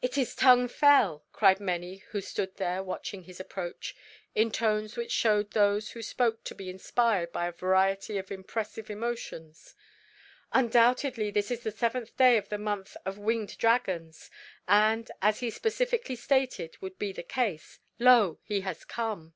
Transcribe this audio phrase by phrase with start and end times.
[0.00, 3.94] "It is Tung Fel!" cried many who stood there watching his approach,
[4.34, 8.88] in tones which showed those who spoke to be inspired by a variety of impressive
[8.88, 9.74] emotions.
[10.50, 14.30] "Undoubtedly this is the seventh day of the month of Winged Dragons,
[14.66, 18.38] and, as he specifically stated would be the case, lo!
[18.44, 19.34] he has come."